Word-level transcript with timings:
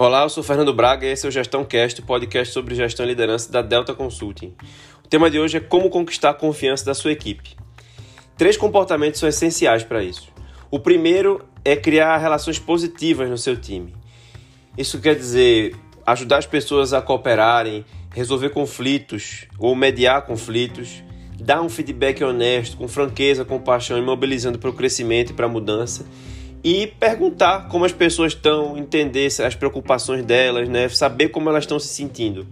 Olá, 0.00 0.22
eu 0.22 0.28
sou 0.28 0.44
Fernando 0.44 0.72
Braga 0.72 1.04
e 1.04 1.10
esse 1.10 1.26
é 1.26 1.28
o 1.28 1.32
Gestão 1.32 1.64
Cast, 1.64 2.00
o 2.00 2.04
podcast 2.04 2.54
sobre 2.54 2.72
gestão 2.72 3.04
e 3.04 3.08
liderança 3.08 3.50
da 3.50 3.60
Delta 3.60 3.92
Consulting. 3.92 4.54
O 5.04 5.08
tema 5.08 5.28
de 5.28 5.40
hoje 5.40 5.56
é 5.56 5.60
como 5.60 5.90
conquistar 5.90 6.30
a 6.30 6.34
confiança 6.34 6.84
da 6.84 6.94
sua 6.94 7.10
equipe. 7.10 7.56
Três 8.36 8.56
comportamentos 8.56 9.18
são 9.18 9.28
essenciais 9.28 9.82
para 9.82 10.04
isso. 10.04 10.28
O 10.70 10.78
primeiro 10.78 11.44
é 11.64 11.74
criar 11.74 12.16
relações 12.18 12.60
positivas 12.60 13.28
no 13.28 13.36
seu 13.36 13.60
time. 13.60 13.92
Isso 14.76 15.00
quer 15.00 15.16
dizer 15.16 15.74
ajudar 16.06 16.38
as 16.38 16.46
pessoas 16.46 16.92
a 16.92 17.02
cooperarem, 17.02 17.84
resolver 18.14 18.50
conflitos 18.50 19.48
ou 19.58 19.74
mediar 19.74 20.22
conflitos, 20.22 21.02
dar 21.40 21.60
um 21.60 21.68
feedback 21.68 22.22
honesto, 22.22 22.76
com 22.76 22.86
franqueza, 22.86 23.44
compaixão 23.44 23.98
e 23.98 24.02
mobilizando 24.02 24.60
para 24.60 24.70
o 24.70 24.74
crescimento 24.74 25.30
e 25.30 25.34
para 25.34 25.46
a 25.46 25.48
mudança 25.48 26.06
e 26.62 26.86
perguntar 26.86 27.68
como 27.68 27.84
as 27.84 27.92
pessoas 27.92 28.32
estão, 28.32 28.76
entender 28.76 29.26
as 29.26 29.54
preocupações 29.54 30.24
delas, 30.24 30.68
né? 30.68 30.88
saber 30.88 31.28
como 31.28 31.48
elas 31.48 31.64
estão 31.64 31.78
se 31.78 31.88
sentindo. 31.88 32.46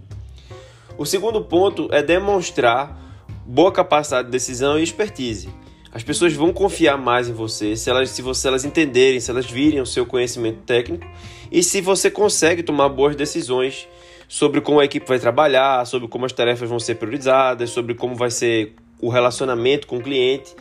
O 0.97 1.05
segundo 1.05 1.41
ponto 1.41 1.89
é 1.91 2.01
demonstrar 2.01 2.97
boa 3.45 3.71
capacidade 3.71 4.27
de 4.27 4.31
decisão 4.31 4.79
e 4.79 4.83
expertise. 4.83 5.49
As 5.91 6.03
pessoas 6.03 6.33
vão 6.33 6.51
confiar 6.51 6.97
mais 6.97 7.29
em 7.29 7.33
você 7.33 7.75
se 7.75 7.89
elas, 7.89 8.09
se 8.09 8.21
você, 8.21 8.47
elas 8.47 8.65
entenderem, 8.65 9.19
se 9.19 9.31
elas 9.31 9.45
virem 9.45 9.79
o 9.79 9.85
seu 9.85 10.05
conhecimento 10.05 10.59
técnico 10.65 11.07
e 11.51 11.63
se 11.63 11.81
você 11.81 12.11
consegue 12.11 12.61
tomar 12.61 12.89
boas 12.89 13.15
decisões 13.15 13.87
sobre 14.27 14.59
como 14.59 14.79
a 14.79 14.85
equipe 14.85 15.07
vai 15.07 15.19
trabalhar, 15.19 15.85
sobre 15.85 16.07
como 16.07 16.25
as 16.25 16.33
tarefas 16.33 16.67
vão 16.67 16.79
ser 16.79 16.95
priorizadas, 16.95 17.69
sobre 17.69 17.95
como 17.95 18.15
vai 18.15 18.29
ser 18.29 18.75
o 19.01 19.09
relacionamento 19.09 19.87
com 19.87 19.97
o 19.97 20.01
cliente 20.01 20.53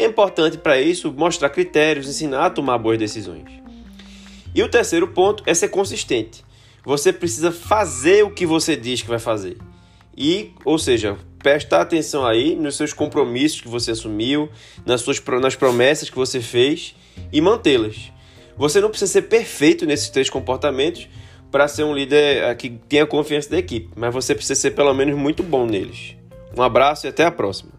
é 0.00 0.06
importante 0.06 0.58
para 0.58 0.80
isso 0.80 1.12
mostrar 1.12 1.50
critérios, 1.50 2.08
ensinar 2.08 2.46
a 2.46 2.50
tomar 2.50 2.78
boas 2.78 2.98
decisões. 2.98 3.50
E 4.54 4.62
o 4.62 4.68
terceiro 4.68 5.08
ponto 5.08 5.42
é 5.46 5.54
ser 5.54 5.68
consistente. 5.68 6.44
Você 6.84 7.12
precisa 7.12 7.52
fazer 7.52 8.24
o 8.24 8.30
que 8.30 8.46
você 8.46 8.74
diz 8.76 9.02
que 9.02 9.08
vai 9.08 9.18
fazer. 9.18 9.58
E, 10.16 10.52
ou 10.64 10.78
seja, 10.78 11.16
prestar 11.38 11.82
atenção 11.82 12.26
aí 12.26 12.56
nos 12.56 12.76
seus 12.76 12.92
compromissos 12.92 13.60
que 13.60 13.68
você 13.68 13.92
assumiu, 13.92 14.48
nas 14.84 15.00
suas 15.02 15.22
nas 15.40 15.54
promessas 15.54 16.10
que 16.10 16.16
você 16.16 16.40
fez 16.40 16.94
e 17.32 17.40
mantê-las. 17.40 18.10
Você 18.56 18.80
não 18.80 18.90
precisa 18.90 19.12
ser 19.12 19.22
perfeito 19.22 19.86
nesses 19.86 20.08
três 20.08 20.28
comportamentos 20.28 21.08
para 21.50 21.68
ser 21.68 21.84
um 21.84 21.94
líder 21.94 22.42
eh, 22.42 22.54
que 22.54 22.68
tenha 22.68 23.06
confiança 23.06 23.48
da 23.48 23.58
equipe, 23.58 23.90
mas 23.96 24.12
você 24.12 24.34
precisa 24.34 24.60
ser 24.60 24.72
pelo 24.72 24.92
menos 24.92 25.16
muito 25.16 25.42
bom 25.42 25.64
neles. 25.64 26.16
Um 26.56 26.62
abraço 26.62 27.06
e 27.06 27.08
até 27.08 27.24
a 27.24 27.30
próxima. 27.30 27.77